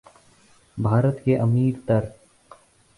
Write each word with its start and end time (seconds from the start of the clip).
بھارت 0.77 1.23
کے 1.25 1.37
امیر 1.37 1.79
تر 1.85 2.03